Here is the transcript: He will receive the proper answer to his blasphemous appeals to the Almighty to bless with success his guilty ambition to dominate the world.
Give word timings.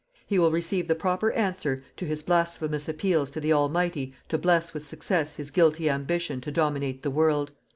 He 0.25 0.39
will 0.39 0.49
receive 0.49 0.87
the 0.87 0.95
proper 0.95 1.31
answer 1.33 1.83
to 1.97 2.05
his 2.05 2.23
blasphemous 2.23 2.89
appeals 2.89 3.29
to 3.29 3.39
the 3.39 3.53
Almighty 3.53 4.15
to 4.29 4.39
bless 4.39 4.73
with 4.73 4.87
success 4.87 5.35
his 5.35 5.51
guilty 5.51 5.91
ambition 5.91 6.41
to 6.41 6.51
dominate 6.51 7.03
the 7.03 7.11
world. 7.11 7.51